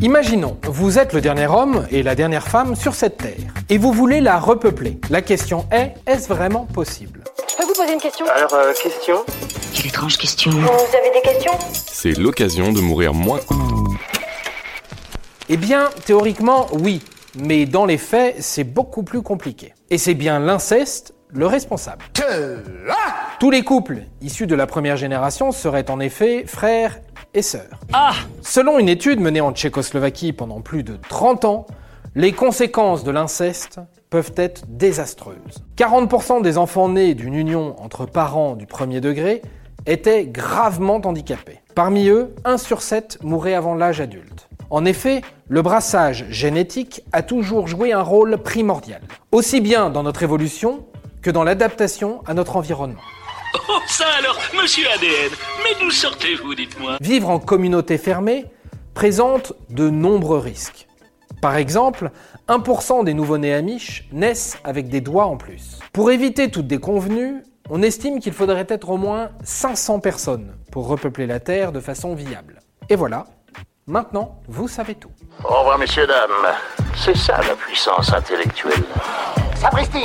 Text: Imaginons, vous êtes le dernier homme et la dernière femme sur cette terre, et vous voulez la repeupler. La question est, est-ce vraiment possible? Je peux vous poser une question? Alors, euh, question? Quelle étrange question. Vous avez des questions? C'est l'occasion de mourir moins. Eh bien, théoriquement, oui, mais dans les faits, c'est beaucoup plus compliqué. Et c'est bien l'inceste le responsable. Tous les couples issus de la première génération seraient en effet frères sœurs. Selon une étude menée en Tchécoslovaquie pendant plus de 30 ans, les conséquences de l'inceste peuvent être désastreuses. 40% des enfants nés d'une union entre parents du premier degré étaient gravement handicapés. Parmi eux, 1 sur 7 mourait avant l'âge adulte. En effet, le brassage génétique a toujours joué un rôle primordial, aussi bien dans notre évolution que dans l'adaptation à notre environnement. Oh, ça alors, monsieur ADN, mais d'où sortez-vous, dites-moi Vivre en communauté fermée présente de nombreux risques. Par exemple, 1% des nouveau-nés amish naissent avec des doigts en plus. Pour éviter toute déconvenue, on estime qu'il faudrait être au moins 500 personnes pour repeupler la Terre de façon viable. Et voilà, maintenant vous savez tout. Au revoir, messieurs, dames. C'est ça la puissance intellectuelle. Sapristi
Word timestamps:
Imaginons, 0.00 0.56
vous 0.62 1.00
êtes 1.00 1.12
le 1.12 1.20
dernier 1.20 1.48
homme 1.48 1.84
et 1.90 2.04
la 2.04 2.14
dernière 2.14 2.46
femme 2.46 2.76
sur 2.76 2.94
cette 2.94 3.16
terre, 3.16 3.52
et 3.68 3.78
vous 3.78 3.92
voulez 3.92 4.20
la 4.20 4.38
repeupler. 4.38 5.00
La 5.10 5.22
question 5.22 5.66
est, 5.72 5.94
est-ce 6.06 6.28
vraiment 6.28 6.66
possible? 6.66 7.24
Je 7.50 7.56
peux 7.56 7.64
vous 7.64 7.74
poser 7.74 7.94
une 7.94 8.00
question? 8.00 8.24
Alors, 8.28 8.54
euh, 8.54 8.72
question? 8.80 9.16
Quelle 9.74 9.86
étrange 9.86 10.16
question. 10.16 10.52
Vous 10.52 10.96
avez 10.96 11.10
des 11.12 11.20
questions? 11.22 11.52
C'est 11.72 12.16
l'occasion 12.16 12.72
de 12.72 12.80
mourir 12.80 13.12
moins. 13.12 13.40
Eh 15.48 15.56
bien, 15.56 15.90
théoriquement, 16.04 16.66
oui, 16.74 17.02
mais 17.36 17.66
dans 17.66 17.84
les 17.84 17.98
faits, 17.98 18.36
c'est 18.38 18.62
beaucoup 18.62 19.02
plus 19.02 19.22
compliqué. 19.22 19.74
Et 19.90 19.98
c'est 19.98 20.14
bien 20.14 20.38
l'inceste 20.38 21.12
le 21.30 21.46
responsable. 21.46 22.04
Tous 23.38 23.50
les 23.50 23.62
couples 23.62 23.98
issus 24.22 24.46
de 24.46 24.54
la 24.54 24.66
première 24.66 24.96
génération 24.96 25.52
seraient 25.52 25.90
en 25.90 26.00
effet 26.00 26.44
frères 26.46 26.98
sœurs. 27.42 27.80
Selon 28.42 28.78
une 28.78 28.88
étude 28.88 29.20
menée 29.20 29.40
en 29.40 29.52
Tchécoslovaquie 29.52 30.32
pendant 30.32 30.60
plus 30.60 30.82
de 30.82 30.96
30 31.08 31.44
ans, 31.44 31.66
les 32.14 32.32
conséquences 32.32 33.04
de 33.04 33.10
l'inceste 33.10 33.80
peuvent 34.10 34.32
être 34.36 34.62
désastreuses. 34.68 35.64
40% 35.76 36.42
des 36.42 36.58
enfants 36.58 36.88
nés 36.88 37.14
d'une 37.14 37.34
union 37.34 37.76
entre 37.82 38.06
parents 38.06 38.56
du 38.56 38.66
premier 38.66 39.00
degré 39.00 39.42
étaient 39.86 40.24
gravement 40.24 41.00
handicapés. 41.04 41.60
Parmi 41.74 42.08
eux, 42.08 42.34
1 42.44 42.58
sur 42.58 42.82
7 42.82 43.22
mourait 43.22 43.54
avant 43.54 43.74
l'âge 43.74 44.00
adulte. 44.00 44.48
En 44.70 44.84
effet, 44.84 45.22
le 45.48 45.62
brassage 45.62 46.26
génétique 46.28 47.02
a 47.12 47.22
toujours 47.22 47.68
joué 47.68 47.92
un 47.92 48.02
rôle 48.02 48.36
primordial, 48.38 49.00
aussi 49.32 49.60
bien 49.60 49.88
dans 49.88 50.02
notre 50.02 50.22
évolution 50.22 50.84
que 51.22 51.30
dans 51.30 51.44
l'adaptation 51.44 52.22
à 52.26 52.34
notre 52.34 52.56
environnement. 52.56 53.00
Oh, 53.70 53.80
ça 53.86 54.06
alors, 54.18 54.38
monsieur 54.56 54.86
ADN, 54.90 55.30
mais 55.62 55.78
d'où 55.78 55.90
sortez-vous, 55.90 56.54
dites-moi 56.54 56.96
Vivre 57.00 57.28
en 57.28 57.38
communauté 57.38 57.98
fermée 57.98 58.46
présente 58.94 59.52
de 59.68 59.90
nombreux 59.90 60.38
risques. 60.38 60.86
Par 61.42 61.56
exemple, 61.56 62.10
1% 62.48 63.04
des 63.04 63.12
nouveau-nés 63.14 63.52
amish 63.54 64.08
naissent 64.10 64.58
avec 64.64 64.88
des 64.88 65.00
doigts 65.02 65.26
en 65.26 65.36
plus. 65.36 65.78
Pour 65.92 66.10
éviter 66.10 66.50
toute 66.50 66.66
déconvenue, 66.66 67.42
on 67.68 67.82
estime 67.82 68.20
qu'il 68.20 68.32
faudrait 68.32 68.66
être 68.68 68.88
au 68.88 68.96
moins 68.96 69.30
500 69.44 70.00
personnes 70.00 70.56
pour 70.72 70.88
repeupler 70.88 71.26
la 71.26 71.38
Terre 71.38 71.70
de 71.70 71.80
façon 71.80 72.14
viable. 72.14 72.60
Et 72.88 72.96
voilà, 72.96 73.26
maintenant 73.86 74.40
vous 74.48 74.66
savez 74.66 74.94
tout. 74.94 75.10
Au 75.44 75.58
revoir, 75.58 75.78
messieurs, 75.78 76.06
dames. 76.06 76.54
C'est 76.96 77.16
ça 77.16 77.38
la 77.46 77.54
puissance 77.54 78.12
intellectuelle. 78.12 78.84
Sapristi 79.54 80.04